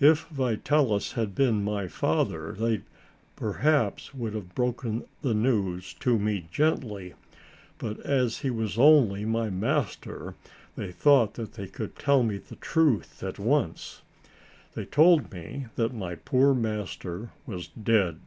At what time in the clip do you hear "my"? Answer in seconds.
1.64-1.88, 9.24-9.48, 15.94-16.16